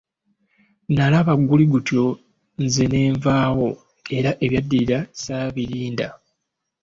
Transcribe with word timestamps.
Nalaba 0.95 1.33
guli 1.47 1.65
gutyo, 1.71 2.05
nze 2.63 2.83
nenvaawo 2.91 3.67
era 4.17 4.31
ebyaddirira, 4.45 4.99
saabirinda. 5.23 6.07